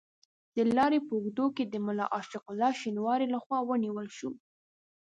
د 0.55 0.57
لارې 0.77 0.99
په 1.07 1.11
اوږدو 1.15 1.45
کې 1.55 1.63
د 1.67 1.75
ملا 1.85 2.05
عاشق 2.15 2.43
الله 2.51 2.71
شینواري 2.81 3.27
له 3.33 3.39
خوا 3.43 3.59
ونیول 3.69 4.07
شو. 4.17 4.31